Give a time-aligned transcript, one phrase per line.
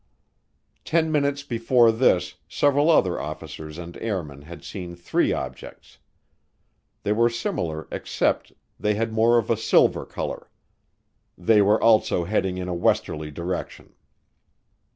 [0.83, 5.99] Ten minutes before this several other officers and airmen had seen three objects.
[7.03, 10.49] They were similar except they had more of a silver color.
[11.37, 13.93] They were also heading in a westerly direction.